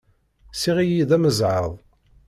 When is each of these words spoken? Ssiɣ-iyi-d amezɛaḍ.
Ssiɣ-iyi-d 0.53 1.11
amezɛaḍ. 1.17 1.73